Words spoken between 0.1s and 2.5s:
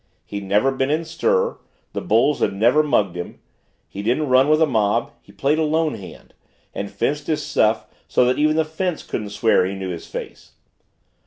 He'd never been in stir, the bulls